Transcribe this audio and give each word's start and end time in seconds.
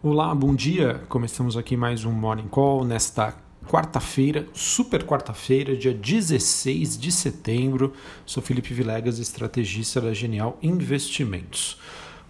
Olá, 0.00 0.32
bom 0.32 0.54
dia. 0.54 1.02
Começamos 1.08 1.56
aqui 1.56 1.76
mais 1.76 2.04
um 2.04 2.12
Morning 2.12 2.46
Call 2.46 2.84
nesta 2.84 3.34
quarta-feira, 3.66 4.46
super 4.54 5.02
quarta-feira, 5.02 5.76
dia 5.76 5.92
16 5.92 6.96
de 6.96 7.10
setembro. 7.10 7.92
Sou 8.24 8.40
Felipe 8.40 8.72
Vilegas, 8.72 9.18
estrategista 9.18 10.00
da 10.00 10.14
Genial 10.14 10.56
Investimentos. 10.62 11.80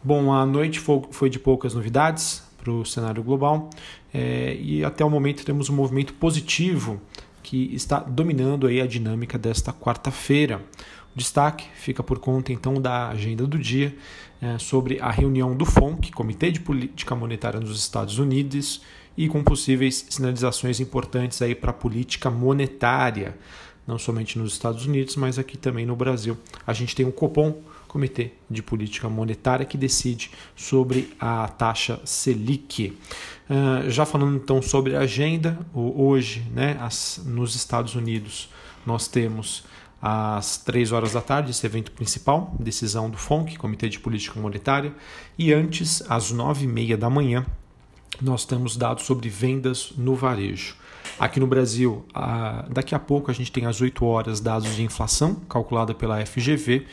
Bom, 0.02 0.32
a 0.32 0.46
noite 0.46 0.80
foi 0.80 1.28
de 1.28 1.38
poucas 1.38 1.74
novidades 1.74 2.42
para 2.56 2.72
o 2.72 2.86
cenário 2.86 3.22
global 3.22 3.68
é, 4.14 4.56
e 4.58 4.82
até 4.82 5.04
o 5.04 5.10
momento 5.10 5.44
temos 5.44 5.68
um 5.68 5.74
movimento 5.74 6.14
positivo 6.14 6.98
que 7.42 7.74
está 7.74 8.00
dominando 8.00 8.66
aí 8.66 8.80
a 8.80 8.86
dinâmica 8.86 9.36
desta 9.36 9.74
quarta-feira. 9.74 10.62
Destaque 11.18 11.66
fica 11.74 12.02
por 12.02 12.18
conta 12.18 12.52
então 12.52 12.80
da 12.80 13.08
agenda 13.08 13.46
do 13.46 13.58
dia 13.58 13.94
é, 14.40 14.56
sobre 14.56 15.00
a 15.00 15.10
reunião 15.10 15.54
do 15.54 15.64
FONC, 15.64 16.12
Comitê 16.12 16.50
de 16.50 16.60
Política 16.60 17.14
Monetária 17.14 17.58
nos 17.58 17.78
Estados 17.78 18.18
Unidos, 18.18 18.80
e 19.16 19.28
com 19.28 19.42
possíveis 19.42 20.06
sinalizações 20.08 20.78
importantes 20.78 21.42
aí 21.42 21.52
para 21.54 21.70
a 21.70 21.74
política 21.74 22.30
monetária, 22.30 23.36
não 23.84 23.98
somente 23.98 24.38
nos 24.38 24.52
Estados 24.52 24.86
Unidos, 24.86 25.16
mas 25.16 25.40
aqui 25.40 25.58
também 25.58 25.84
no 25.84 25.96
Brasil. 25.96 26.38
A 26.64 26.72
gente 26.72 26.94
tem 26.94 27.04
o 27.04 27.10
Copom, 27.10 27.60
Comitê 27.88 28.30
de 28.48 28.62
Política 28.62 29.08
Monetária, 29.08 29.66
que 29.66 29.76
decide 29.76 30.30
sobre 30.54 31.12
a 31.18 31.48
taxa 31.48 32.00
Selic. 32.04 32.96
Uh, 33.50 33.90
já 33.90 34.06
falando 34.06 34.36
então 34.36 34.62
sobre 34.62 34.94
a 34.94 35.00
agenda, 35.00 35.58
hoje, 35.74 36.46
né, 36.54 36.76
as, 36.80 37.20
nos 37.26 37.56
Estados 37.56 37.96
Unidos, 37.96 38.50
nós 38.86 39.08
temos 39.08 39.64
às 40.00 40.58
3 40.58 40.92
horas 40.92 41.12
da 41.12 41.20
tarde, 41.20 41.50
esse 41.50 41.66
evento 41.66 41.90
principal, 41.92 42.54
decisão 42.58 43.10
do 43.10 43.16
FONC, 43.16 43.56
Comitê 43.56 43.88
de 43.88 43.98
Política 43.98 44.38
Monetária, 44.38 44.94
e 45.36 45.52
antes, 45.52 46.02
às 46.08 46.30
9 46.30 46.64
e 46.64 46.68
meia 46.68 46.96
da 46.96 47.10
manhã, 47.10 47.44
nós 48.20 48.44
temos 48.44 48.76
dados 48.76 49.04
sobre 49.04 49.28
vendas 49.28 49.92
no 49.96 50.14
varejo. 50.14 50.76
Aqui 51.18 51.40
no 51.40 51.46
Brasil, 51.46 52.04
daqui 52.70 52.94
a 52.94 52.98
pouco 52.98 53.30
a 53.30 53.34
gente 53.34 53.50
tem 53.50 53.66
às 53.66 53.80
8 53.80 54.04
horas 54.04 54.40
dados 54.40 54.74
de 54.74 54.82
inflação, 54.82 55.36
calculada 55.48 55.94
pela 55.94 56.24
FGV, 56.24 56.86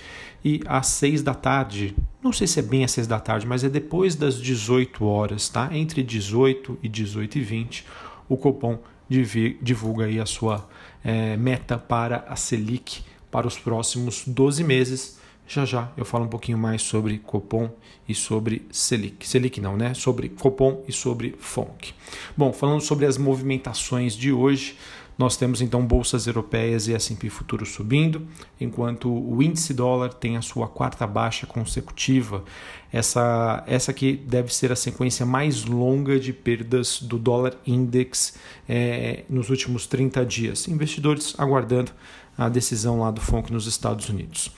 e 0.43 0.61
às 0.65 0.87
6 0.87 1.23
da 1.23 1.33
tarde, 1.33 1.95
não 2.23 2.31
sei 2.31 2.45
se 2.45 2.59
é 2.59 2.63
bem 2.63 2.83
às 2.83 2.91
6 2.91 3.07
da 3.07 3.19
tarde, 3.19 3.47
mas 3.47 3.63
é 3.63 3.69
depois 3.69 4.15
das 4.15 4.39
18 4.39 5.03
horas, 5.03 5.49
tá? 5.49 5.69
Entre 5.71 6.03
18 6.03 6.77
e 6.83 6.89
18 6.89 7.37
e 7.37 7.41
20, 7.41 7.85
o 8.29 8.37
Copom 8.37 8.79
divulga 9.09 10.05
aí 10.05 10.19
a 10.19 10.25
sua 10.25 10.67
é, 11.03 11.37
meta 11.37 11.77
para 11.77 12.25
a 12.27 12.35
Selic 12.35 13.03
para 13.31 13.47
os 13.47 13.57
próximos 13.57 14.23
12 14.25 14.63
meses. 14.63 15.19
Já 15.47 15.63
já 15.63 15.91
eu 15.95 16.05
falo 16.05 16.25
um 16.25 16.29
pouquinho 16.29 16.57
mais 16.57 16.81
sobre 16.81 17.19
Copom 17.19 17.69
e 18.07 18.15
sobre 18.15 18.65
Selic. 18.71 19.27
Selic 19.27 19.61
não, 19.61 19.77
né? 19.77 19.93
Sobre 19.93 20.29
Copom 20.29 20.83
e 20.87 20.91
sobre 20.91 21.35
FONC. 21.37 21.93
Bom, 22.35 22.51
falando 22.51 22.81
sobre 22.81 23.05
as 23.05 23.17
movimentações 23.17 24.13
de 24.13 24.31
hoje, 24.31 24.77
nós 25.17 25.37
temos 25.37 25.61
então 25.61 25.85
bolsas 25.85 26.27
europeias 26.27 26.87
e 26.87 26.93
S&P 26.93 27.29
futuro 27.29 27.65
subindo, 27.65 28.27
enquanto 28.59 29.09
o 29.09 29.41
índice 29.41 29.73
dólar 29.73 30.13
tem 30.13 30.35
a 30.35 30.41
sua 30.41 30.67
quarta 30.67 31.07
baixa 31.07 31.47
consecutiva. 31.47 32.43
Essa 32.91 33.63
essa 33.67 33.91
aqui 33.91 34.13
deve 34.13 34.53
ser 34.53 34.71
a 34.71 34.75
sequência 34.75 35.25
mais 35.25 35.65
longa 35.65 36.19
de 36.19 36.33
perdas 36.33 37.01
do 37.01 37.17
dólar 37.17 37.55
index 37.65 38.37
é, 38.67 39.23
nos 39.29 39.49
últimos 39.49 39.87
30 39.87 40.25
dias. 40.25 40.67
Investidores 40.67 41.33
aguardando 41.37 41.91
a 42.37 42.49
decisão 42.49 42.99
lá 42.99 43.11
do 43.11 43.21
FONC 43.21 43.51
nos 43.51 43.67
Estados 43.67 44.09
Unidos. 44.09 44.51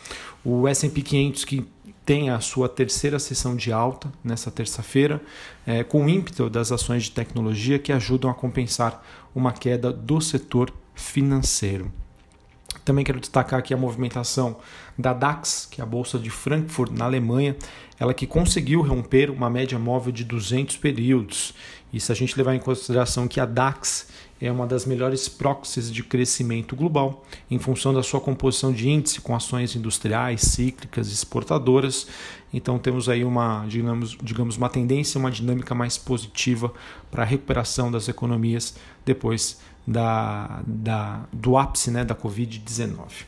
O 0.43 0.67
S&P 0.67 1.01
500 1.01 1.45
que 1.45 1.67
tem 2.07 2.29
a 2.29 2.39
sua 2.39 2.69
terceira 2.69 3.19
sessão 3.19 3.53
de 3.53 3.69
alta 3.69 4.09
nessa 4.23 4.49
terça-feira, 4.49 5.21
é, 5.65 5.83
com 5.83 6.07
ímpeto 6.07 6.49
das 6.49 6.71
ações 6.71 7.03
de 7.03 7.11
tecnologia 7.11 7.77
que 7.77 7.91
ajudam 7.91 8.31
a 8.31 8.33
compensar 8.33 9.05
uma 9.35 9.51
queda 9.51 9.91
do 9.91 10.21
setor 10.21 10.73
financeiro. 10.95 11.91
Também 12.87 13.03
quero 13.03 13.19
destacar 13.19 13.59
aqui 13.59 13.73
a 13.73 13.77
movimentação 13.77 14.55
da 14.97 15.11
DAX, 15.11 15.67
que 15.69 15.81
é 15.81 15.83
a 15.83 15.85
bolsa 15.85 16.17
de 16.17 16.29
Frankfurt, 16.29 16.89
na 16.93 17.03
Alemanha, 17.03 17.53
ela 17.99 18.13
que 18.13 18.25
conseguiu 18.25 18.81
romper 18.81 19.29
uma 19.29 19.49
média 19.49 19.77
móvel 19.77 20.13
de 20.13 20.23
200 20.23 20.77
períodos. 20.77 21.53
E 21.91 21.99
se 21.99 22.13
a 22.13 22.15
gente 22.15 22.37
levar 22.37 22.55
em 22.55 22.59
consideração 22.59 23.27
que 23.27 23.41
a 23.41 23.45
DAX 23.45 24.07
é 24.39 24.49
uma 24.49 24.65
das 24.65 24.85
melhores 24.85 25.27
proxies 25.27 25.91
de 25.91 26.01
crescimento 26.01 26.77
global, 26.77 27.25
em 27.51 27.59
função 27.59 27.93
da 27.93 28.01
sua 28.01 28.21
composição 28.21 28.71
de 28.71 28.87
índice 28.87 29.19
com 29.19 29.35
ações 29.35 29.75
industriais, 29.75 30.39
cíclicas, 30.43 31.11
exportadoras. 31.11 32.07
Então 32.53 32.79
temos 32.79 33.09
aí 33.09 33.25
uma, 33.25 33.65
digamos, 33.67 34.17
digamos 34.23 34.55
uma 34.55 34.69
tendência, 34.69 35.19
uma 35.19 35.29
dinâmica 35.29 35.75
mais 35.75 35.97
positiva 35.97 36.71
para 37.11 37.23
a 37.23 37.25
recuperação 37.25 37.91
das 37.91 38.07
economias 38.07 38.75
depois 39.05 39.59
da, 39.87 40.61
da, 40.67 41.21
do 41.31 41.57
ápice 41.57 41.89
né, 41.89 42.03
da 42.03 42.13
Covid-19. 42.13 43.25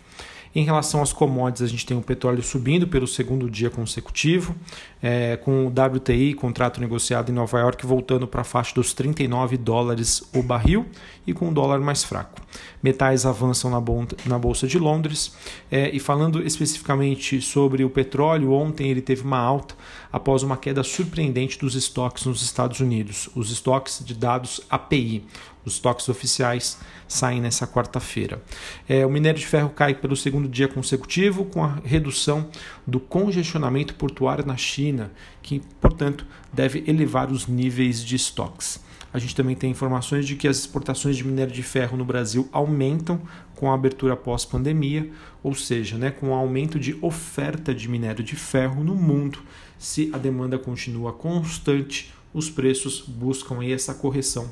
Em 0.53 0.63
relação 0.63 1.01
às 1.01 1.13
commodities, 1.13 1.61
a 1.61 1.67
gente 1.67 1.85
tem 1.85 1.95
o 1.95 2.01
petróleo 2.01 2.41
subindo 2.41 2.87
pelo 2.87 3.05
segundo 3.05 3.49
dia 3.49 3.69
consecutivo, 3.69 4.55
é, 5.01 5.37
com 5.37 5.67
o 5.67 5.69
WTI, 5.69 6.33
contrato 6.33 6.81
negociado 6.81 7.29
em 7.29 7.33
Nova 7.33 7.59
York, 7.59 7.85
voltando 7.85 8.27
para 8.27 8.41
a 8.41 8.43
faixa 8.43 8.73
dos 8.73 8.91
39 8.93 9.57
dólares 9.57 10.27
o 10.33 10.41
barril 10.41 10.87
e 11.25 11.33
com 11.33 11.49
o 11.49 11.53
dólar 11.53 11.79
mais 11.79 12.03
fraco. 12.03 12.41
Metais 12.81 13.27
avançam 13.27 13.69
na, 13.69 13.79
na 14.25 14.39
Bolsa 14.39 14.65
de 14.65 14.79
Londres. 14.79 15.35
É, 15.69 15.95
e 15.95 15.99
falando 15.99 16.45
especificamente 16.45 17.39
sobre 17.41 17.83
o 17.83 17.89
petróleo, 17.89 18.51
ontem 18.51 18.89
ele 18.89 19.01
teve 19.01 19.21
uma 19.21 19.37
alta 19.37 19.75
após 20.11 20.41
uma 20.41 20.57
queda 20.57 20.81
surpreendente 20.81 21.59
dos 21.59 21.75
estoques 21.75 22.25
nos 22.25 22.41
Estados 22.41 22.79
Unidos, 22.79 23.29
os 23.35 23.51
estoques 23.51 24.03
de 24.03 24.15
dados 24.15 24.61
API. 24.67 25.23
Os 25.69 25.75
estoques 25.75 26.09
oficiais 26.09 26.79
saem 27.07 27.39
nessa 27.39 27.67
quarta-feira. 27.67 28.41
É, 28.87 29.05
o 29.05 29.09
minério 29.09 29.39
de 29.39 29.45
ferro 29.45 29.69
cai 29.69 29.93
pelo 29.93 30.15
segundo 30.15 30.49
dia 30.49 30.67
consecutivo, 30.67 31.45
com 31.45 31.63
a 31.63 31.75
redução 31.85 32.49
do 32.87 32.99
congestionamento 32.99 33.93
portuário 33.93 34.43
na 34.43 34.57
China, 34.57 35.11
que, 35.43 35.61
portanto, 35.79 36.25
deve 36.51 36.83
elevar 36.87 37.31
os 37.31 37.45
níveis 37.45 38.03
de 38.03 38.15
estoques. 38.15 38.83
A 39.13 39.19
gente 39.19 39.35
também 39.35 39.55
tem 39.55 39.69
informações 39.69 40.25
de 40.25 40.35
que 40.35 40.47
as 40.47 40.57
exportações 40.57 41.15
de 41.15 41.23
minério 41.23 41.53
de 41.53 41.61
ferro 41.61 41.95
no 41.95 42.03
Brasil 42.03 42.49
aumentam 42.51 43.21
com 43.55 43.69
a 43.69 43.75
abertura 43.75 44.15
pós-pandemia, 44.15 45.11
ou 45.43 45.53
seja, 45.53 45.99
né, 45.99 46.09
com 46.09 46.29
o 46.29 46.33
aumento 46.33 46.79
de 46.79 46.97
oferta 46.99 47.75
de 47.75 47.87
minério 47.87 48.23
de 48.23 48.35
ferro 48.35 48.83
no 48.83 48.95
mundo. 48.95 49.39
Se 49.77 50.09
a 50.13 50.17
demanda 50.17 50.57
continua 50.57 51.13
constante, 51.13 52.11
os 52.33 52.49
preços 52.49 53.01
buscam 53.01 53.59
aí 53.59 53.71
essa 53.71 53.93
correção, 53.93 54.49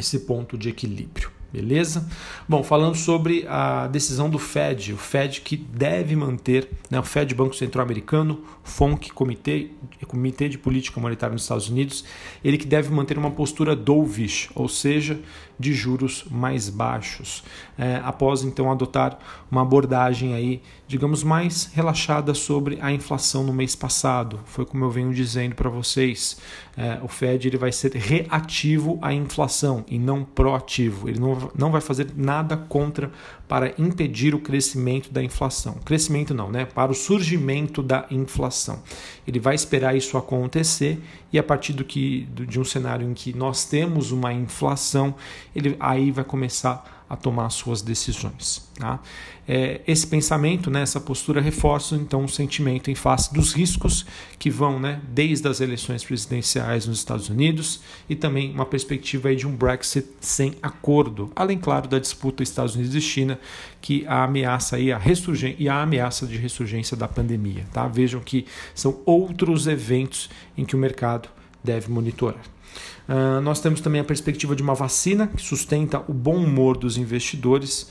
esse 0.00 0.20
ponto 0.20 0.58
de 0.58 0.68
equilíbrio. 0.68 1.30
Beleza? 1.52 2.08
Bom, 2.48 2.62
falando 2.62 2.94
sobre 2.94 3.44
a 3.48 3.88
decisão 3.88 4.30
do 4.30 4.38
Fed, 4.38 4.92
o 4.92 4.96
Fed 4.96 5.40
que 5.40 5.56
deve 5.56 6.14
manter, 6.14 6.68
né, 6.88 7.00
o 7.00 7.02
Fed, 7.02 7.34
Banco 7.34 7.56
Central 7.56 7.84
Americano, 7.84 8.44
FONC, 8.62 9.10
Comitê, 9.10 9.70
Comitê 10.06 10.48
de 10.48 10.56
Política 10.56 11.00
Monetária 11.00 11.32
nos 11.32 11.42
Estados 11.42 11.68
Unidos, 11.68 12.04
ele 12.44 12.56
que 12.56 12.66
deve 12.66 12.90
manter 12.90 13.18
uma 13.18 13.32
postura 13.32 13.74
dovish, 13.74 14.48
ou 14.54 14.68
seja, 14.68 15.20
de 15.60 15.74
juros 15.74 16.24
mais 16.30 16.70
baixos, 16.70 17.44
é, 17.76 18.00
após 18.02 18.42
então 18.42 18.72
adotar 18.72 19.18
uma 19.50 19.60
abordagem 19.60 20.32
aí, 20.32 20.62
digamos, 20.88 21.22
mais 21.22 21.70
relaxada 21.74 22.32
sobre 22.32 22.78
a 22.80 22.90
inflação 22.90 23.44
no 23.44 23.52
mês 23.52 23.76
passado. 23.76 24.40
Foi 24.46 24.64
como 24.64 24.84
eu 24.84 24.90
venho 24.90 25.12
dizendo 25.12 25.54
para 25.54 25.68
vocês, 25.68 26.38
é, 26.76 26.98
o 27.02 27.08
Fed 27.08 27.46
ele 27.46 27.58
vai 27.58 27.72
ser 27.72 27.94
reativo 27.94 28.98
à 29.02 29.12
inflação 29.12 29.84
e 29.86 29.98
não 29.98 30.24
proativo. 30.24 31.10
Ele 31.10 31.20
não, 31.20 31.32
não 31.56 31.70
vai 31.70 31.80
fazer 31.80 32.08
nada 32.16 32.56
contra 32.56 33.10
para 33.48 33.74
impedir 33.78 34.34
o 34.34 34.40
crescimento 34.40 35.12
da 35.12 35.22
inflação. 35.22 35.74
Crescimento 35.84 36.34
não, 36.34 36.50
né? 36.50 36.64
Para 36.64 36.92
o 36.92 36.94
surgimento 36.94 37.82
da 37.82 38.06
inflação. 38.10 38.82
Ele 39.26 39.38
vai 39.38 39.54
esperar 39.54 39.96
isso 39.96 40.16
acontecer 40.16 41.00
e 41.32 41.38
a 41.38 41.42
partir 41.42 41.72
do 41.72 41.84
que 41.84 42.26
de 42.32 42.60
um 42.60 42.64
cenário 42.64 43.08
em 43.08 43.14
que 43.14 43.36
nós 43.36 43.64
temos 43.64 44.10
uma 44.12 44.32
inflação, 44.32 45.14
ele 45.54 45.76
aí 45.80 46.10
vai 46.10 46.24
começar 46.24 46.72
a 46.74 46.99
tomar 47.16 47.50
suas 47.50 47.82
decisões. 47.82 48.68
Tá? 48.78 49.00
É, 49.46 49.80
esse 49.86 50.06
pensamento, 50.06 50.70
né, 50.70 50.82
essa 50.82 51.00
postura 51.00 51.40
reforça 51.40 51.96
então 51.96 52.24
o 52.24 52.28
sentimento 52.28 52.90
em 52.90 52.94
face 52.94 53.34
dos 53.34 53.52
riscos 53.52 54.06
que 54.38 54.48
vão 54.48 54.78
né, 54.78 55.00
desde 55.08 55.48
as 55.48 55.60
eleições 55.60 56.04
presidenciais 56.04 56.86
nos 56.86 56.98
Estados 56.98 57.28
Unidos 57.28 57.80
e 58.08 58.14
também 58.14 58.52
uma 58.52 58.64
perspectiva 58.64 59.34
de 59.34 59.46
um 59.46 59.56
Brexit 59.56 60.06
sem 60.20 60.54
acordo, 60.62 61.32
além 61.34 61.58
claro 61.58 61.88
da 61.88 61.98
disputa 61.98 62.42
Estados 62.42 62.76
Unidos 62.76 62.94
e 62.94 63.00
China 63.00 63.40
que 63.80 64.06
a 64.06 64.22
ameaça 64.22 64.76
aí 64.76 64.92
a 64.92 64.98
ressurgência 64.98 65.56
e 65.58 65.68
a 65.68 65.82
ameaça 65.82 66.26
de 66.26 66.36
ressurgência 66.36 66.96
da 66.96 67.08
pandemia. 67.08 67.66
Tá? 67.72 67.88
Vejam 67.88 68.20
que 68.20 68.46
são 68.74 69.00
outros 69.04 69.66
eventos 69.66 70.30
em 70.56 70.64
que 70.64 70.76
o 70.76 70.78
mercado 70.78 71.28
deve 71.64 71.90
monitorar. 71.90 72.59
Uh, 73.08 73.40
nós 73.40 73.60
temos 73.60 73.80
também 73.80 74.00
a 74.00 74.04
perspectiva 74.04 74.54
de 74.54 74.62
uma 74.62 74.74
vacina 74.74 75.26
que 75.26 75.42
sustenta 75.42 76.02
o 76.08 76.12
bom 76.12 76.36
humor 76.36 76.76
dos 76.76 76.96
investidores. 76.96 77.82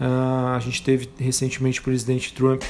Uh, 0.00 0.54
a 0.54 0.58
gente 0.60 0.82
teve 0.82 1.08
recentemente 1.18 1.80
o 1.80 1.82
presidente 1.82 2.32
Trump 2.34 2.62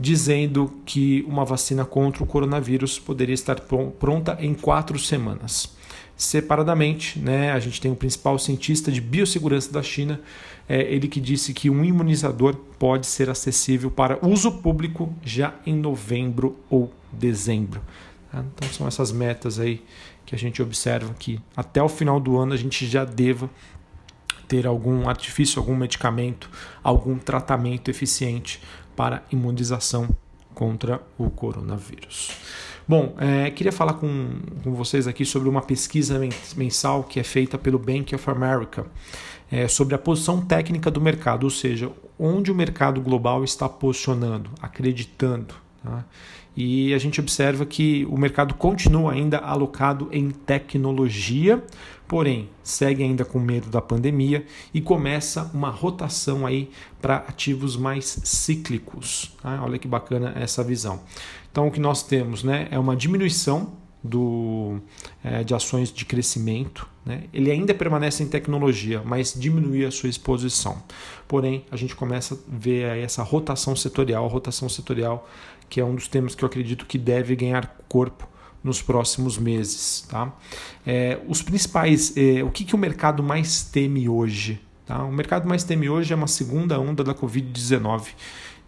dizendo 0.00 0.72
que 0.86 1.22
uma 1.28 1.44
vacina 1.44 1.84
contra 1.84 2.24
o 2.24 2.26
coronavírus 2.26 2.98
poderia 2.98 3.34
estar 3.34 3.60
pronta 3.98 4.38
em 4.40 4.54
quatro 4.54 4.98
semanas. 4.98 5.76
Separadamente, 6.16 7.18
né, 7.18 7.52
a 7.52 7.58
gente 7.58 7.80
tem 7.80 7.92
o 7.92 7.96
principal 7.96 8.38
cientista 8.38 8.90
de 8.90 9.00
biossegurança 9.00 9.70
da 9.70 9.82
China, 9.82 10.20
é, 10.66 10.82
ele 10.82 11.06
que 11.06 11.20
disse 11.20 11.52
que 11.52 11.68
um 11.68 11.84
imunizador 11.84 12.54
pode 12.78 13.06
ser 13.06 13.28
acessível 13.28 13.90
para 13.90 14.18
uso 14.26 14.52
público 14.52 15.14
já 15.22 15.54
em 15.66 15.74
novembro 15.74 16.56
ou 16.70 16.92
dezembro. 17.12 17.82
Tá? 18.30 18.44
Então 18.54 18.68
são 18.70 18.86
essas 18.86 19.12
metas 19.12 19.58
aí 19.58 19.82
que 20.24 20.34
a 20.34 20.38
gente 20.38 20.62
observa 20.62 21.12
que 21.14 21.40
até 21.56 21.82
o 21.82 21.88
final 21.88 22.20
do 22.20 22.38
ano 22.38 22.52
a 22.52 22.56
gente 22.56 22.86
já 22.86 23.04
deva 23.04 23.50
ter 24.46 24.66
algum 24.66 25.08
artifício, 25.08 25.60
algum 25.60 25.76
medicamento, 25.76 26.50
algum 26.82 27.16
tratamento 27.18 27.90
eficiente 27.90 28.60
para 28.96 29.22
imunização 29.30 30.08
contra 30.54 31.00
o 31.16 31.30
coronavírus. 31.30 32.32
Bom, 32.86 33.14
é, 33.18 33.50
queria 33.50 33.70
falar 33.70 33.94
com, 33.94 34.40
com 34.64 34.74
vocês 34.74 35.06
aqui 35.06 35.24
sobre 35.24 35.48
uma 35.48 35.62
pesquisa 35.62 36.20
mensal 36.56 37.04
que 37.04 37.20
é 37.20 37.22
feita 37.22 37.56
pelo 37.56 37.78
Bank 37.78 38.12
of 38.14 38.28
America 38.28 38.84
é, 39.50 39.68
sobre 39.68 39.94
a 39.94 39.98
posição 39.98 40.40
técnica 40.40 40.90
do 40.90 41.00
mercado, 41.00 41.44
ou 41.44 41.50
seja, 41.50 41.90
onde 42.18 42.50
o 42.50 42.54
mercado 42.54 43.00
global 43.00 43.44
está 43.44 43.68
posicionando, 43.68 44.50
acreditando. 44.60 45.54
Tá? 45.82 46.04
E 46.56 46.92
a 46.92 46.98
gente 46.98 47.20
observa 47.20 47.64
que 47.64 48.06
o 48.10 48.18
mercado 48.18 48.54
continua 48.54 49.12
ainda 49.12 49.38
alocado 49.38 50.08
em 50.10 50.30
tecnologia, 50.30 51.62
porém 52.08 52.48
segue 52.62 53.02
ainda 53.02 53.24
com 53.24 53.38
medo 53.38 53.68
da 53.68 53.80
pandemia 53.80 54.44
e 54.74 54.80
começa 54.80 55.50
uma 55.54 55.70
rotação 55.70 56.46
aí 56.46 56.70
para 57.00 57.16
ativos 57.16 57.76
mais 57.76 58.20
cíclicos. 58.24 59.36
Tá? 59.42 59.62
Olha 59.62 59.78
que 59.78 59.86
bacana 59.86 60.32
essa 60.36 60.64
visão. 60.64 61.00
Então 61.50 61.68
o 61.68 61.70
que 61.70 61.80
nós 61.80 62.02
temos 62.02 62.42
né, 62.42 62.66
é 62.70 62.78
uma 62.78 62.96
diminuição 62.96 63.78
do, 64.02 64.80
é, 65.22 65.44
de 65.44 65.54
ações 65.54 65.92
de 65.92 66.04
crescimento. 66.04 66.88
Né? 67.04 67.24
Ele 67.32 67.50
ainda 67.50 67.74
permanece 67.74 68.22
em 68.22 68.28
tecnologia, 68.28 69.02
mas 69.04 69.34
diminui 69.36 69.84
a 69.84 69.90
sua 69.90 70.08
exposição. 70.08 70.82
Porém, 71.28 71.64
a 71.70 71.76
gente 71.76 71.94
começa 71.94 72.34
a 72.34 72.38
ver 72.48 72.98
essa 72.98 73.22
rotação 73.22 73.76
setorial, 73.76 74.26
rotação 74.26 74.68
setorial 74.68 75.28
que 75.70 75.80
é 75.80 75.84
um 75.84 75.94
dos 75.94 76.08
temas 76.08 76.34
que 76.34 76.44
eu 76.44 76.46
acredito 76.46 76.84
que 76.84 76.98
deve 76.98 77.34
ganhar 77.36 77.78
corpo 77.88 78.28
nos 78.62 78.82
próximos 78.82 79.38
meses. 79.38 80.06
Tá? 80.10 80.32
É, 80.86 81.18
os 81.26 81.40
principais, 81.40 82.14
é, 82.16 82.42
o 82.42 82.50
que, 82.50 82.64
que 82.64 82.74
o 82.74 82.78
mercado 82.78 83.22
mais 83.22 83.62
teme 83.62 84.08
hoje? 84.08 84.60
Tá? 84.84 85.02
O 85.04 85.12
mercado 85.12 85.48
mais 85.48 85.64
teme 85.64 85.88
hoje 85.88 86.12
é 86.12 86.16
uma 86.16 86.26
segunda 86.26 86.78
onda 86.78 87.04
da 87.04 87.14
Covid-19, 87.14 88.08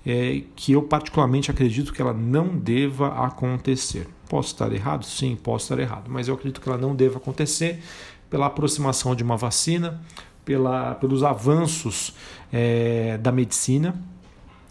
é, 0.07 0.43
que 0.55 0.73
eu 0.73 0.83
particularmente 0.83 1.51
acredito 1.51 1.93
que 1.93 2.01
ela 2.01 2.15
não 2.15 2.57
deva 2.57 3.09
acontecer. 3.27 4.09
Posso 4.29 4.53
estar 4.53 4.73
errado? 4.73 5.05
Sim, 5.05 5.37
posso 5.37 5.65
estar 5.65 5.83
errado, 5.83 6.09
mas 6.09 6.29
eu 6.29 6.35
acredito 6.35 6.61
que 6.61 6.69
ela 6.69 6.79
não 6.79 6.95
deva 6.95 7.19
acontecer 7.19 7.83
pela 8.31 8.47
aproximação 8.47 9.15
de 9.15 9.23
uma 9.23 9.37
vacina, 9.37 10.01
pela, 10.45 10.95
pelos 10.95 11.23
avanços 11.23 12.15
é, 12.51 13.19
da 13.19 13.31
medicina, 13.31 13.95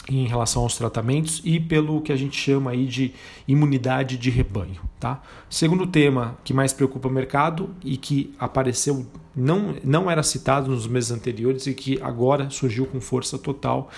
em 0.10 0.26
relação 0.26 0.64
aos 0.64 0.78
tratamentos 0.78 1.42
e 1.46 1.60
pelo 1.60 2.02
que 2.02 2.12
a 2.12 2.16
gente 2.16 2.36
chama 2.36 2.72
aí 2.72 2.86
de 2.86 3.14
imunidade 3.48 4.18
de 4.18 4.30
rebanho. 4.30 4.82
Tá? 5.00 5.22
Segundo 5.50 5.86
tema 5.86 6.38
que 6.44 6.54
mais 6.54 6.74
preocupa 6.74 7.08
o 7.08 7.12
mercado 7.12 7.70
e 7.84 7.98
que 7.98 8.34
apareceu, 8.40 9.06
não, 9.36 9.76
não 9.84 10.10
era 10.10 10.24
citado 10.24 10.72
nos 10.72 10.88
meses 10.88 11.12
anteriores 11.12 11.68
e 11.68 11.74
que 11.74 12.02
agora 12.02 12.50
surgiu 12.50 12.86
com 12.86 13.00
força 13.00 13.38
total, 13.38 13.90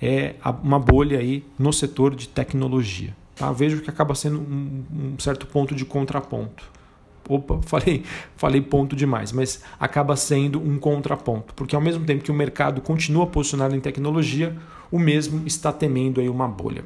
é 0.00 0.36
uma 0.62 0.78
bolha 0.78 1.18
aí 1.18 1.44
no 1.58 1.72
setor 1.72 2.14
de 2.14 2.28
tecnologia. 2.28 3.16
Tá? 3.34 3.50
Vejo 3.52 3.80
que 3.80 3.90
acaba 3.90 4.14
sendo 4.14 4.38
um, 4.40 4.84
um 5.14 5.18
certo 5.18 5.46
ponto 5.46 5.74
de 5.74 5.84
contraponto. 5.84 6.64
Opa, 7.28 7.60
falei, 7.66 8.04
falei 8.36 8.60
ponto 8.60 8.96
demais, 8.96 9.32
mas 9.32 9.62
acaba 9.78 10.16
sendo 10.16 10.60
um 10.60 10.78
contraponto, 10.78 11.52
porque 11.54 11.76
ao 11.76 11.82
mesmo 11.82 12.04
tempo 12.04 12.24
que 12.24 12.30
o 12.30 12.34
mercado 12.34 12.80
continua 12.80 13.26
posicionado 13.26 13.76
em 13.76 13.80
tecnologia, 13.80 14.56
o 14.90 14.98
mesmo 14.98 15.46
está 15.46 15.72
temendo 15.72 16.20
aí 16.20 16.28
uma 16.28 16.48
bolha. 16.48 16.84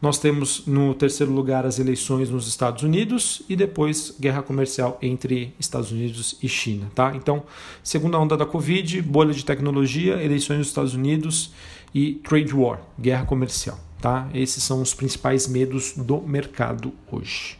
Nós 0.00 0.18
temos 0.18 0.64
no 0.66 0.94
terceiro 0.94 1.32
lugar 1.32 1.66
as 1.66 1.78
eleições 1.78 2.30
nos 2.30 2.46
Estados 2.46 2.84
Unidos 2.84 3.42
e 3.48 3.56
depois 3.56 4.14
guerra 4.20 4.42
comercial 4.42 4.96
entre 5.02 5.52
Estados 5.58 5.90
Unidos 5.90 6.38
e 6.40 6.48
China, 6.48 6.88
tá? 6.94 7.12
Então, 7.16 7.42
segunda 7.82 8.18
onda 8.18 8.36
da 8.36 8.46
Covid, 8.46 9.02
bolha 9.02 9.34
de 9.34 9.44
tecnologia, 9.44 10.22
eleições 10.22 10.58
nos 10.58 10.68
Estados 10.68 10.94
Unidos 10.94 11.52
e 11.92 12.14
trade 12.14 12.54
war, 12.54 12.80
guerra 12.98 13.24
comercial, 13.26 13.78
tá? 14.00 14.28
Esses 14.32 14.62
são 14.62 14.80
os 14.80 14.94
principais 14.94 15.48
medos 15.48 15.94
do 15.96 16.20
mercado 16.20 16.92
hoje. 17.10 17.58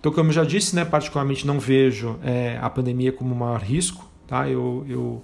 Então, 0.00 0.12
como 0.12 0.30
eu 0.30 0.34
já 0.34 0.44
disse, 0.44 0.74
né, 0.76 0.84
particularmente 0.84 1.46
não 1.46 1.58
vejo 1.58 2.18
é, 2.22 2.58
a 2.60 2.68
pandemia 2.68 3.10
como 3.10 3.34
o 3.34 3.38
maior 3.38 3.60
risco. 3.60 4.06
Tá? 4.26 4.48
Eu, 4.48 4.84
eu, 4.88 5.22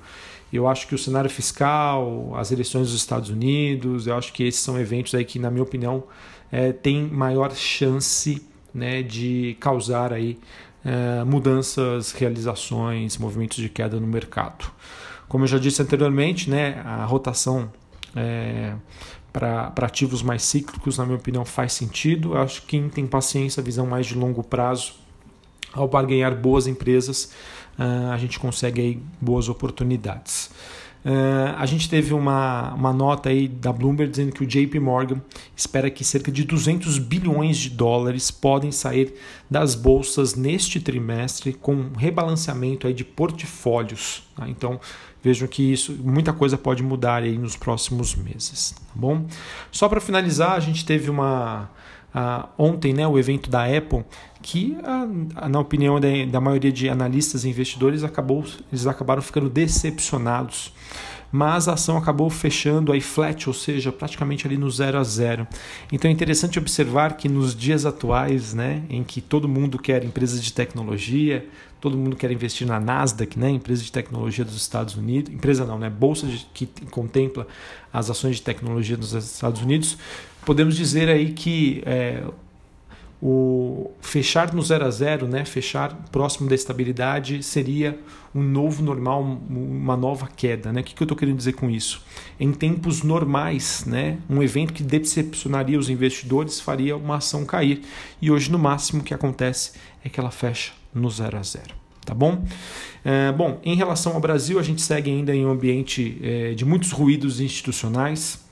eu 0.57 0.67
acho 0.67 0.87
que 0.87 0.95
o 0.95 0.99
cenário 0.99 1.31
fiscal, 1.31 2.35
as 2.37 2.51
eleições 2.51 2.89
dos 2.89 2.97
Estados 2.97 3.31
Unidos, 3.31 4.07
eu 4.07 4.17
acho 4.17 4.33
que 4.33 4.43
esses 4.43 4.61
são 4.61 4.79
eventos 4.79 5.15
aí 5.15 5.25
que, 5.25 5.39
na 5.39 5.51
minha 5.51 5.63
opinião, 5.63 6.05
é, 6.51 6.73
têm 6.73 7.07
maior 7.07 7.55
chance 7.55 8.45
né, 8.75 9.03
de 9.03 9.57
causar 9.61 10.13
aí, 10.13 10.39
é, 10.85 11.23
mudanças, 11.25 12.13
realizações, 12.13 13.17
movimentos 13.19 13.59
de 13.59 13.69
queda 13.69 14.01
no 14.01 14.07
mercado. 14.07 14.71
Como 15.29 15.45
eu 15.45 15.49
já 15.49 15.59
disse 15.59 15.81
anteriormente, 15.81 16.51
né, 16.51 16.83
a 16.85 17.05
rotação 17.05 17.71
é, 18.17 18.75
para 19.33 19.73
ativos 19.83 20.23
mais 20.23 20.43
cíclicos, 20.43 20.99
na 20.99 21.05
minha 21.05 21.17
opinião, 21.17 21.45
faz 21.45 21.73
sentido. 21.73 22.35
Eu 22.35 22.43
acho 22.43 22.63
que 22.63 22.69
quem 22.69 22.89
tem 22.89 23.07
paciência, 23.07 23.63
visão 23.63 23.87
mais 23.87 24.07
de 24.07 24.15
longo 24.15 24.43
prazo, 24.43 24.95
ao 25.73 25.87
barganhar 25.87 26.35
boas 26.35 26.67
empresas, 26.67 27.33
a 28.13 28.17
gente 28.19 28.39
consegue 28.39 28.81
aí 28.81 29.03
boas 29.21 29.49
oportunidades. 29.49 30.51
Uh, 31.03 31.57
a 31.57 31.65
gente 31.65 31.89
teve 31.89 32.13
uma, 32.13 32.75
uma 32.75 32.93
nota 32.93 33.31
aí 33.31 33.49
da 33.49 33.73
Bloomberg 33.73 34.11
dizendo 34.11 34.33
que 34.33 34.45
o 34.45 34.47
JP 34.47 34.79
Morgan 34.81 35.23
espera 35.57 35.91
que 35.91 36.05
cerca 36.05 36.31
de 36.31 36.45
200 36.45 36.99
bilhões 36.99 37.57
de 37.57 37.71
dólares 37.71 38.31
podem 38.31 38.71
sair 38.71 39.15
das 39.51 39.75
bolsas 39.75 40.35
neste 40.35 40.79
trimestre 40.79 41.55
com 41.55 41.91
rebalanceamento 41.97 42.87
aí 42.87 42.93
de 42.93 43.03
portfólios. 43.03 44.25
Tá? 44.37 44.47
Então 44.47 44.79
vejam 45.23 45.49
que 45.49 45.73
isso 45.73 45.93
muita 46.05 46.35
coisa 46.35 46.59
pode 46.59 46.83
mudar 46.83 47.23
aí 47.23 47.39
nos 47.39 47.57
próximos 47.57 48.15
meses, 48.15 48.73
tá 48.73 48.93
bom? 48.95 49.25
Só 49.73 49.89
para 49.89 50.01
finalizar, 50.03 50.53
a 50.53 50.61
gente 50.61 50.85
teve 50.85 51.09
uma 51.09 51.71
uh, 52.15 52.49
ontem, 52.59 52.93
né, 52.93 53.07
o 53.07 53.19
evento 53.19 53.51
da 53.51 53.65
Apple, 53.65 54.05
que 54.43 54.77
uh, 54.81 55.49
na 55.49 55.61
opinião 55.61 56.01
da, 56.01 56.09
da 56.31 56.41
maioria 56.41 56.73
de 56.73 56.89
analistas 56.89 57.45
e 57.45 57.49
investidores 57.49 58.05
acabou, 58.05 58.45
eles 58.73 58.87
acabaram 58.87 59.23
ficando 59.23 59.49
decepcionados 59.49 60.73
mas 61.33 61.69
a 61.69 61.75
ação 61.75 61.97
acabou 61.97 62.29
fechando 62.29 62.93
aí 62.93 63.01
flat, 63.01 63.49
ou 63.49 63.55
seja, 63.55 63.93
praticamente 63.93 64.47
ali 64.47 64.57
no 64.57 64.71
zero 64.71 64.99
a 64.99 65.05
zero. 65.05 65.47
Então 65.93 66.11
é 66.11 66.13
interessante 66.13 66.59
observar 66.59 67.17
que 67.17 67.29
nos 67.29 67.55
dias 67.55 67.87
atuais, 67.87 68.53
né, 68.55 68.83
em 68.89 69.03
que 69.05 69.21
todo 69.21 69.49
mundo 69.49 69.79
quer 69.79 70.05
empresas 70.05 70.43
de 70.43 70.53
tecnologia, 70.53 71.47
todo 71.81 71.97
mundo 71.97 72.17
quer 72.17 72.31
investir 72.31 72.67
na 72.67 72.79
Nasdaq, 72.79 73.39
né, 73.39 73.51
empresa 73.51 73.83
de 73.83 73.91
tecnologia 73.91 74.45
dos 74.45 74.57
Estados 74.57 74.97
Unidos, 74.97 75.33
empresa 75.33 75.65
não, 75.65 75.79
né, 75.79 75.89
bolsa 75.89 76.27
de, 76.27 76.47
que 76.53 76.67
contempla 76.91 77.47
as 77.93 78.11
ações 78.11 78.37
de 78.37 78.43
tecnologia 78.43 78.97
dos 78.97 79.13
Estados 79.13 79.63
Unidos, 79.63 79.97
podemos 80.45 80.77
dizer 80.77 81.09
aí 81.09 81.33
que 81.33 81.83
é, 81.87 82.23
o 83.23 83.91
fechar 84.01 84.55
no 84.55 84.63
zero 84.63 84.87
a 84.87 84.91
zero, 84.91 85.27
né, 85.27 85.45
fechar 85.45 85.95
próximo 86.11 86.49
da 86.49 86.55
estabilidade, 86.55 87.43
seria 87.43 87.99
um 88.35 88.43
novo 88.43 88.83
normal, 88.83 89.23
uma 89.23 89.97
nova 89.97 90.29
queda. 90.35 90.73
Né? 90.73 90.81
O 90.81 90.85
que, 90.85 91.01
eu 91.01 91.05
estou 91.05 91.17
querendo 91.17 91.37
dizer 91.37 91.53
com 91.53 91.69
isso? 91.69 92.03
Em 92.39 92.53
tempos 92.53 93.03
normais, 93.03 93.85
né, 93.85 94.19
um 94.29 94.43
evento 94.43 94.73
que 94.73 94.83
decepcionaria 94.83 95.79
os 95.79 95.91
investidores 95.91 96.61
faria 96.61 96.97
uma 96.97 97.17
ação 97.17 97.45
cair. 97.45 97.83
E 98.23 98.31
hoje, 98.31 98.51
no 98.51 98.59
máximo, 98.59 99.03
o 99.03 99.05
que 99.05 99.13
acontece 99.13 99.73
é 100.03 100.09
que 100.09 100.19
ela 100.19 100.31
fecha 100.31 100.73
no 100.95 101.11
zero 101.11 101.37
a 101.37 101.43
zero. 101.43 101.75
Tá 102.07 102.15
bom? 102.15 102.43
É, 103.05 103.31
bom, 103.33 103.61
em 103.63 103.77
relação 103.77 104.15
ao 104.15 104.21
Brasil, 104.21 104.59
a 104.59 104.63
gente 104.63 104.81
segue 104.81 105.11
ainda 105.11 105.35
em 105.35 105.45
um 105.45 105.51
ambiente 105.51 106.19
é, 106.23 106.55
de 106.55 106.65
muitos 106.65 106.91
ruídos 106.91 107.41
institucionais 107.41 108.50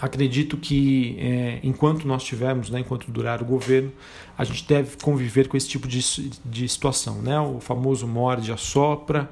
acredito 0.00 0.56
que 0.56 1.16
é, 1.18 1.60
enquanto 1.62 2.06
nós 2.06 2.22
tivermos, 2.22 2.70
né, 2.70 2.80
enquanto 2.80 3.10
durar 3.10 3.42
o 3.42 3.44
governo, 3.44 3.92
a 4.36 4.44
gente 4.44 4.66
deve 4.66 4.96
conviver 4.98 5.48
com 5.48 5.56
esse 5.56 5.68
tipo 5.68 5.88
de, 5.88 6.00
de 6.44 6.68
situação, 6.68 7.20
né? 7.20 7.38
O 7.40 7.60
famoso 7.60 8.06
morde 8.06 8.52
a 8.52 8.56
sopra, 8.56 9.28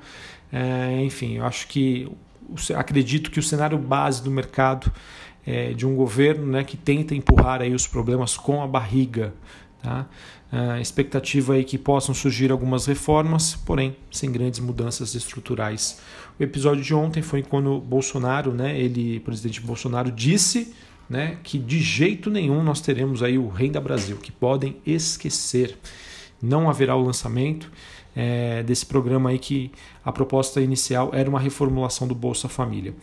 é, 0.53 1.03
enfim, 1.03 1.35
eu 1.35 1.45
acho 1.45 1.67
que 1.69 2.09
acredito 2.75 3.31
que 3.31 3.39
o 3.39 3.43
cenário 3.43 3.79
base 3.79 4.23
do 4.23 4.31
mercado 4.31 4.93
é 5.47 5.73
de 5.73 5.87
um 5.87 5.95
governo, 5.95 6.47
né, 6.47 6.65
que 6.65 6.77
tenta 6.77 7.15
empurrar 7.15 7.63
aí 7.63 7.73
os 7.73 7.87
problemas 7.87 8.37
com 8.37 8.63
a 8.63 8.67
barriga, 8.67 9.33
tá? 9.87 10.07
A 10.51 10.81
expectativa 10.81 11.55
aí 11.55 11.63
que 11.63 11.79
possam 11.79 12.13
surgir 12.13 12.51
algumas 12.51 12.87
reformas, 12.87 13.55
porém 13.55 13.97
sem 14.11 14.33
grandes 14.33 14.59
mudanças 14.59 15.15
estruturais. 15.15 16.01
O 16.41 16.43
episódio 16.43 16.83
de 16.83 16.93
ontem 16.93 17.23
foi 17.23 17.43
quando 17.43 17.79
Bolsonaro, 17.81 18.53
né, 18.53 18.79
ele, 18.79 19.19
o 19.19 19.21
presidente 19.21 19.61
Bolsonaro, 19.61 20.11
disse 20.11 20.75
né, 21.09 21.39
que 21.45 21.57
de 21.57 21.79
jeito 21.81 22.29
nenhum 22.31 22.65
nós 22.65 22.81
teremos 22.81 23.23
aí 23.23 23.39
o 23.39 23.49
Renda 23.49 23.81
Brasil, 23.81 24.17
que 24.17 24.33
podem 24.33 24.77
esquecer. 24.85 25.79
Não 26.43 26.69
haverá 26.69 26.97
o 26.97 27.03
lançamento 27.03 27.71
é, 28.17 28.63
desse 28.63 28.87
programa 28.87 29.29
aí 29.29 29.39
que 29.39 29.71
a 30.03 30.11
proposta 30.11 30.59
inicial 30.63 31.11
era 31.13 31.29
uma 31.29 31.39
reformulação 31.39 32.09
do 32.09 32.15
Bolsa 32.15 32.49
Família. 32.49 32.95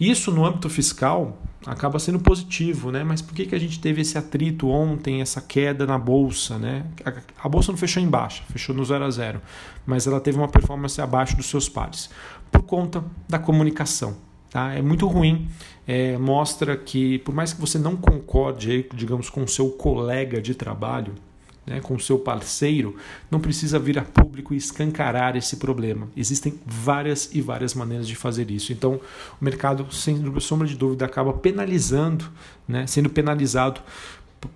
Isso 0.00 0.32
no 0.32 0.46
âmbito 0.46 0.70
fiscal 0.70 1.36
acaba 1.66 1.98
sendo 1.98 2.18
positivo, 2.18 2.90
né? 2.90 3.04
Mas 3.04 3.20
por 3.20 3.34
que, 3.34 3.44
que 3.44 3.54
a 3.54 3.58
gente 3.58 3.78
teve 3.78 4.00
esse 4.00 4.16
atrito 4.16 4.68
ontem, 4.68 5.20
essa 5.20 5.42
queda 5.42 5.86
na 5.86 5.98
bolsa, 5.98 6.58
né? 6.58 6.86
A, 7.04 7.46
a 7.46 7.48
bolsa 7.48 7.70
não 7.70 7.78
fechou 7.78 8.02
em 8.02 8.08
baixa, 8.08 8.42
fechou 8.48 8.74
no 8.74 8.82
zero 8.84 9.04
a 9.04 9.10
zero, 9.10 9.42
mas 9.84 10.06
ela 10.06 10.20
teve 10.20 10.38
uma 10.38 10.48
performance 10.48 10.98
abaixo 11.00 11.36
dos 11.36 11.46
seus 11.46 11.68
pares 11.68 12.08
por 12.50 12.62
conta 12.62 13.04
da 13.28 13.38
comunicação. 13.38 14.16
Tá? 14.50 14.74
É 14.74 14.82
muito 14.82 15.06
ruim, 15.06 15.48
é, 15.86 16.18
mostra 16.18 16.76
que 16.76 17.18
por 17.20 17.34
mais 17.34 17.52
que 17.52 17.60
você 17.60 17.78
não 17.78 17.96
concorde, 17.96 18.86
digamos, 18.94 19.30
com 19.30 19.42
o 19.42 19.48
seu 19.48 19.70
colega 19.70 20.42
de 20.42 20.54
trabalho, 20.54 21.14
né, 21.66 21.80
com 21.80 21.98
seu 21.98 22.18
parceiro, 22.18 22.96
não 23.30 23.40
precisa 23.40 23.78
vir 23.78 23.98
a 23.98 24.02
público 24.02 24.52
e 24.52 24.56
escancarar 24.56 25.36
esse 25.36 25.56
problema. 25.56 26.08
Existem 26.16 26.58
várias 26.66 27.30
e 27.32 27.40
várias 27.40 27.74
maneiras 27.74 28.06
de 28.08 28.16
fazer 28.16 28.50
isso. 28.50 28.72
Então, 28.72 29.00
o 29.40 29.44
mercado, 29.44 29.92
sem 29.92 30.22
sombra 30.40 30.66
de 30.66 30.76
dúvida, 30.76 31.04
acaba 31.04 31.32
penalizando, 31.32 32.30
né, 32.66 32.86
sendo 32.86 33.08
penalizado 33.08 33.80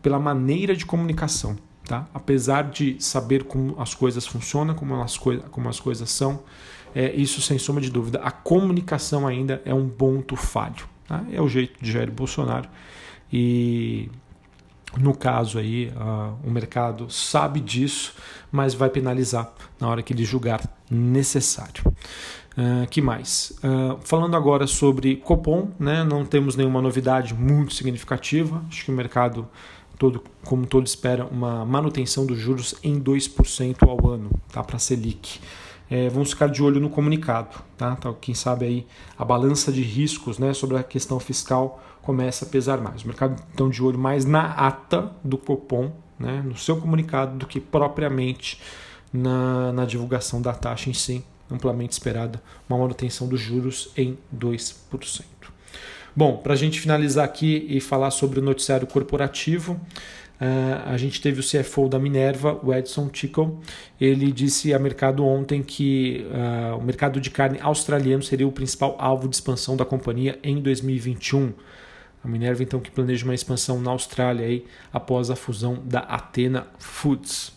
pela 0.02 0.18
maneira 0.18 0.75
de 0.75 0.84
comunicação. 0.84 1.56
Tá? 1.84 2.08
Apesar 2.12 2.64
de 2.64 2.96
saber 2.98 3.44
como 3.44 3.80
as 3.80 3.94
coisas 3.94 4.26
funcionam, 4.26 4.75
como 4.75 5.00
as, 5.00 5.16
coi 5.16 5.38
como 5.52 5.68
as 5.68 5.78
coisas 5.78 6.10
são, 6.10 6.42
é, 6.92 7.14
isso 7.14 7.40
sem 7.40 7.58
sombra 7.58 7.80
de 7.80 7.90
dúvida, 7.90 8.18
a 8.18 8.30
comunicação 8.32 9.25
ainda 9.26 9.62
é 9.64 9.72
um 9.72 9.88
ponto 9.88 10.34
falho. 10.34 10.88
Tá? 11.06 11.22
É 11.30 11.40
o 11.40 11.48
jeito 11.48 11.78
de 11.80 11.92
Jair 11.92 12.10
Bolsonaro. 12.10 12.68
E 13.32 14.08
no 14.98 15.14
caso 15.14 15.58
aí, 15.58 15.92
uh, 15.96 16.36
o 16.46 16.50
mercado 16.50 17.10
sabe 17.10 17.60
disso, 17.60 18.14
mas 18.50 18.74
vai 18.74 18.88
penalizar 18.88 19.52
na 19.78 19.88
hora 19.88 20.02
que 20.02 20.12
ele 20.12 20.24
julgar 20.24 20.62
necessário. 20.90 21.84
Uh, 22.56 22.88
que 22.88 23.02
mais? 23.02 23.52
Uh, 23.58 23.98
falando 24.00 24.34
agora 24.34 24.66
sobre 24.66 25.16
Copom, 25.16 25.70
né, 25.78 26.02
não 26.02 26.24
temos 26.24 26.56
nenhuma 26.56 26.80
novidade 26.80 27.34
muito 27.34 27.74
significativa. 27.74 28.62
Acho 28.68 28.86
que 28.86 28.90
o 28.90 28.94
mercado 28.94 29.46
todo, 29.98 30.22
como 30.44 30.66
todo 30.66 30.86
espera, 30.86 31.26
uma 31.26 31.64
manutenção 31.64 32.24
dos 32.24 32.38
juros 32.38 32.74
em 32.82 33.00
2% 33.00 33.88
ao 33.88 34.10
ano 34.10 34.30
tá, 34.50 34.62
para 34.62 34.78
Selic. 34.78 35.40
É, 35.90 36.08
vamos 36.08 36.30
ficar 36.30 36.48
de 36.48 36.62
olho 36.62 36.80
no 36.80 36.90
comunicado. 36.90 37.56
Tá? 37.76 37.94
Então, 37.98 38.16
quem 38.20 38.34
sabe 38.34 38.66
aí 38.66 38.86
a 39.16 39.24
balança 39.24 39.70
de 39.72 39.82
riscos 39.82 40.38
né, 40.38 40.52
sobre 40.52 40.76
a 40.76 40.82
questão 40.82 41.20
fiscal 41.20 41.82
começa 42.02 42.44
a 42.44 42.48
pesar 42.48 42.78
mais. 42.78 43.02
O 43.02 43.06
mercado 43.06 43.42
então 43.52 43.68
de 43.68 43.82
olho 43.82 43.98
mais 43.98 44.24
na 44.24 44.52
ata 44.52 45.10
do 45.22 45.36
Copom, 45.36 45.92
né, 46.18 46.42
no 46.44 46.56
seu 46.56 46.76
comunicado, 46.76 47.36
do 47.36 47.46
que 47.46 47.60
propriamente 47.60 48.60
na, 49.12 49.72
na 49.72 49.84
divulgação 49.84 50.40
da 50.40 50.52
taxa 50.52 50.90
em 50.90 50.94
si, 50.94 51.24
amplamente 51.50 51.92
esperada, 51.92 52.42
uma 52.68 52.78
manutenção 52.78 53.28
dos 53.28 53.40
juros 53.40 53.90
em 53.96 54.18
2%. 54.36 55.24
Bom, 56.14 56.38
para 56.38 56.54
a 56.54 56.56
gente 56.56 56.80
finalizar 56.80 57.24
aqui 57.24 57.66
e 57.68 57.80
falar 57.80 58.10
sobre 58.10 58.40
o 58.40 58.42
noticiário 58.42 58.86
corporativo, 58.86 59.78
uh, 60.40 60.88
a 60.90 60.96
gente 60.96 61.20
teve 61.20 61.40
o 61.40 61.42
CFO 61.42 61.88
da 61.88 61.98
Minerva, 61.98 62.58
o 62.62 62.72
Edson 62.72 63.08
Tickle. 63.08 63.58
Ele 64.00 64.32
disse 64.32 64.72
a 64.72 64.78
mercado 64.78 65.24
ontem 65.24 65.62
que 65.62 66.26
uh, 66.30 66.76
o 66.76 66.82
mercado 66.82 67.20
de 67.20 67.30
carne 67.30 67.58
australiano 67.60 68.22
seria 68.22 68.46
o 68.46 68.52
principal 68.52 68.96
alvo 68.98 69.28
de 69.28 69.36
expansão 69.36 69.76
da 69.76 69.84
companhia 69.84 70.38
em 70.42 70.60
2021. 70.60 71.52
A 72.24 72.28
Minerva, 72.28 72.62
então, 72.62 72.80
que 72.80 72.90
planeja 72.90 73.24
uma 73.24 73.34
expansão 73.34 73.80
na 73.80 73.92
Austrália 73.92 74.46
aí, 74.46 74.64
após 74.92 75.30
a 75.30 75.36
fusão 75.36 75.80
da 75.84 76.00
Athena 76.00 76.66
Foods. 76.78 77.56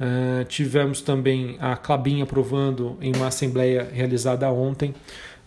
Uh, 0.00 0.44
tivemos 0.44 1.00
também 1.00 1.56
a 1.60 1.76
Clabin 1.76 2.22
aprovando 2.22 2.96
em 3.00 3.14
uma 3.14 3.26
assembleia 3.26 3.88
realizada 3.92 4.48
ontem. 4.50 4.94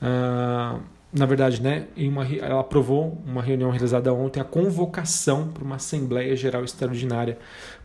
Uh, 0.01 0.81
na 1.13 1.25
verdade, 1.25 1.62
né, 1.62 1.88
em 1.96 2.08
uma, 2.08 2.25
ela 2.25 2.62
aprovou 2.62 3.22
uma 3.25 3.41
reunião 3.41 3.70
realizada 3.70 4.13
ontem 4.13 4.39
a 4.39 4.46
convocação 4.46 5.50
para 5.50 5.63
uma 5.63 5.75
Assembleia 5.75 6.36
Geral 6.36 6.63
Extraordinária 6.63 7.38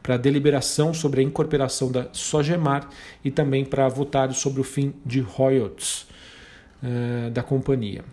para 0.02 0.16
deliberação 0.16 0.94
sobre 0.94 1.20
a 1.20 1.24
incorporação 1.24 1.90
da 1.90 2.08
Sogemar 2.12 2.88
e 3.24 3.30
também 3.30 3.64
para 3.64 3.88
votar 3.88 4.32
sobre 4.32 4.60
o 4.60 4.64
fim 4.64 4.94
de 5.04 5.20
royalties 5.20 6.06
uh, 6.82 7.30
da 7.30 7.42
companhia 7.42 8.04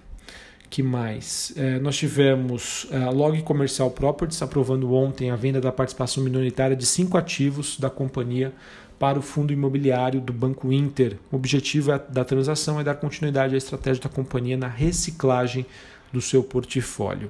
que 0.73 0.81
mais? 0.81 1.53
É, 1.55 1.77
nós 1.77 1.95
tivemos 1.95 2.87
a 2.91 2.95
é, 2.95 3.09
Log 3.11 3.39
Comercial 3.43 3.91
Properties 3.91 4.41
aprovando 4.41 4.91
ontem 4.91 5.29
a 5.29 5.35
venda 5.35 5.61
da 5.61 5.71
participação 5.71 6.23
minoritária 6.23 6.75
de 6.75 6.83
cinco 6.83 7.15
ativos 7.15 7.79
da 7.79 7.91
companhia 7.91 8.51
para 8.99 9.19
o 9.19 9.21
fundo 9.21 9.51
imobiliário 9.51 10.21
do 10.21 10.33
Banco 10.33 10.71
Inter. 10.71 11.17
O 11.31 11.35
objetivo 11.35 11.91
é, 11.91 11.99
da 11.99 12.23
transação 12.23 12.79
é 12.79 12.83
dar 12.83 12.95
continuidade 12.95 13.55
à 13.55 13.57
estratégia 13.57 14.03
da 14.03 14.09
companhia 14.09 14.57
na 14.57 14.67
reciclagem 14.67 15.65
do 16.11 16.21
seu 16.21 16.43
portfólio. 16.43 17.29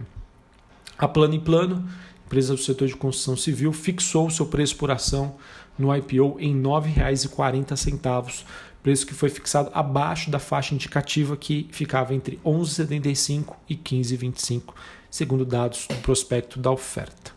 A 0.97 1.07
Plano 1.07 1.33
e 1.33 1.39
Plano, 1.39 1.87
empresa 2.25 2.53
do 2.53 2.61
setor 2.61 2.87
de 2.87 2.95
construção 2.95 3.35
civil, 3.35 3.71
fixou 3.73 4.29
seu 4.29 4.45
preço 4.45 4.75
por 4.75 4.91
ação 4.91 5.35
no 5.77 5.95
IPO 5.95 6.37
em 6.39 6.53
R$ 6.53 6.61
9,40 6.61 8.43
preço 8.83 9.07
que 9.07 9.13
foi 9.13 9.29
fixado 9.29 9.71
abaixo 9.73 10.29
da 10.29 10.37
faixa 10.37 10.75
indicativa 10.75 11.37
que 11.37 11.67
ficava 11.71 12.13
entre 12.13 12.37
11,75 12.45 13.55
e 13.69 13.77
15,25, 13.77 14.73
segundo 15.09 15.45
dados 15.45 15.87
do 15.87 15.95
prospecto 15.95 16.59
da 16.59 16.69
oferta. 16.69 17.32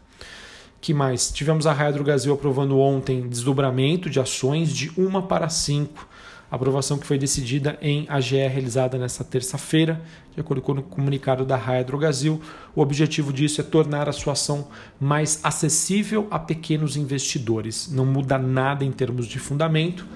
Que 0.80 0.94
mais? 0.94 1.30
Tivemos 1.30 1.66
a 1.66 1.72
Raia 1.72 1.92
Brasil 1.92 2.32
aprovando 2.32 2.78
ontem 2.78 3.28
desdobramento 3.28 4.08
de 4.08 4.20
ações 4.20 4.70
de 4.70 4.92
1 4.96 5.22
para 5.22 5.48
5, 5.48 6.06
aprovação 6.50 6.98
que 6.98 7.06
foi 7.06 7.18
decidida 7.18 7.78
em 7.80 8.06
AGE 8.08 8.36
realizada 8.36 8.98
nesta 8.98 9.24
terça-feira, 9.24 10.00
de 10.34 10.40
acordo 10.40 10.62
com 10.62 10.72
o 10.72 10.82
comunicado 10.82 11.44
da 11.44 11.56
Raia 11.56 11.82
Brasil. 11.82 12.40
O 12.74 12.80
objetivo 12.80 13.32
disso 13.32 13.60
é 13.60 13.64
tornar 13.64 14.08
a 14.08 14.12
sua 14.12 14.34
ação 14.34 14.68
mais 15.00 15.40
acessível 15.42 16.28
a 16.30 16.38
pequenos 16.38 16.96
investidores. 16.96 17.90
Não 17.90 18.06
muda 18.06 18.38
nada 18.38 18.84
em 18.84 18.92
termos 18.92 19.26
de 19.26 19.38
fundamento, 19.38 20.06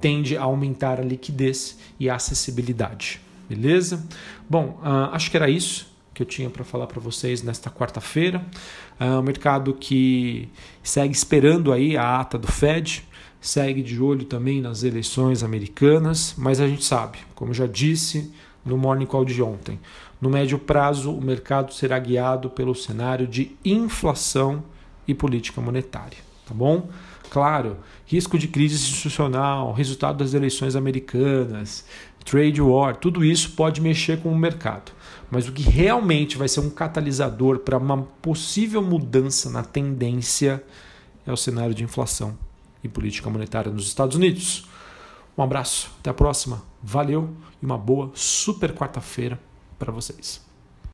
tende 0.00 0.36
a 0.36 0.42
aumentar 0.42 1.00
a 1.00 1.04
liquidez 1.04 1.78
e 1.98 2.08
a 2.08 2.16
acessibilidade. 2.16 3.20
Beleza? 3.48 4.06
Bom, 4.48 4.80
uh, 4.82 5.12
acho 5.12 5.30
que 5.30 5.36
era 5.36 5.48
isso 5.48 5.91
que 6.14 6.22
eu 6.22 6.26
tinha 6.26 6.50
para 6.50 6.64
falar 6.64 6.86
para 6.86 7.00
vocês 7.00 7.42
nesta 7.42 7.70
quarta-feira. 7.70 8.44
É 8.98 9.04
um 9.04 9.22
mercado 9.22 9.74
que 9.74 10.48
segue 10.82 11.14
esperando 11.14 11.72
aí 11.72 11.96
a 11.96 12.20
ata 12.20 12.38
do 12.38 12.50
Fed, 12.50 13.04
segue 13.40 13.82
de 13.82 14.00
olho 14.00 14.24
também 14.24 14.60
nas 14.60 14.82
eleições 14.82 15.42
americanas, 15.42 16.34
mas 16.36 16.60
a 16.60 16.68
gente 16.68 16.84
sabe, 16.84 17.18
como 17.34 17.52
já 17.52 17.66
disse 17.66 18.32
no 18.64 18.76
Morning 18.76 19.06
Call 19.06 19.24
de 19.24 19.42
ontem, 19.42 19.80
no 20.20 20.30
médio 20.30 20.58
prazo 20.58 21.12
o 21.12 21.20
mercado 21.20 21.74
será 21.74 21.98
guiado 21.98 22.48
pelo 22.48 22.74
cenário 22.74 23.26
de 23.26 23.56
inflação 23.64 24.62
e 25.08 25.12
política 25.12 25.60
monetária, 25.60 26.18
tá 26.46 26.54
bom? 26.54 26.88
Claro, 27.28 27.78
risco 28.06 28.38
de 28.38 28.46
crise 28.46 28.74
institucional, 28.74 29.72
resultado 29.72 30.18
das 30.18 30.34
eleições 30.34 30.76
americanas, 30.76 31.84
trade 32.24 32.60
war, 32.60 32.96
tudo 32.96 33.24
isso 33.24 33.52
pode 33.52 33.80
mexer 33.80 34.20
com 34.20 34.30
o 34.30 34.38
mercado. 34.38 34.92
Mas 35.30 35.48
o 35.48 35.52
que 35.52 35.62
realmente 35.62 36.36
vai 36.36 36.48
ser 36.48 36.60
um 36.60 36.70
catalisador 36.70 37.60
para 37.60 37.78
uma 37.78 38.02
possível 38.20 38.82
mudança 38.82 39.48
na 39.48 39.62
tendência 39.62 40.62
é 41.26 41.32
o 41.32 41.36
cenário 41.36 41.74
de 41.74 41.82
inflação 41.82 42.36
e 42.84 42.88
política 42.88 43.30
monetária 43.30 43.72
nos 43.72 43.86
Estados 43.86 44.16
Unidos. 44.16 44.68
Um 45.36 45.42
abraço, 45.42 45.90
até 46.00 46.10
a 46.10 46.14
próxima, 46.14 46.62
valeu 46.82 47.30
e 47.62 47.64
uma 47.64 47.78
boa 47.78 48.10
super 48.14 48.74
quarta-feira 48.74 49.40
para 49.78 49.90
vocês. 49.90 50.51